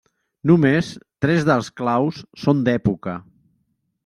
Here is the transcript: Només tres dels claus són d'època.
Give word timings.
Només 0.51 0.87
tres 1.25 1.45
dels 1.51 1.69
claus 1.83 2.23
són 2.47 2.65
d'època. 2.71 3.15